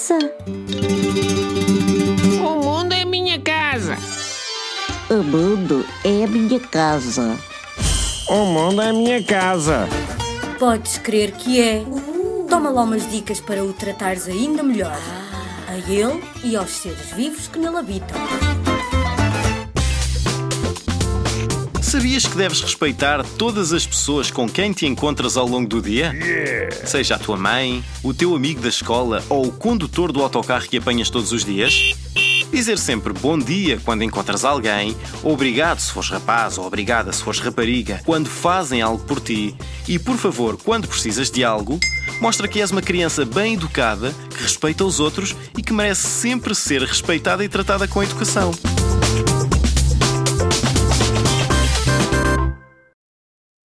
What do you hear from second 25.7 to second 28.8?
dia? Seja a tua mãe, o teu amigo da